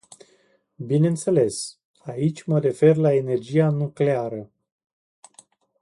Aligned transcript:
Bineînțeles, 0.79 1.77
aici 1.99 2.43
mă 2.43 2.59
refer 2.59 2.95
la 2.95 3.13
energia 3.13 3.69
nucleară. 3.69 4.51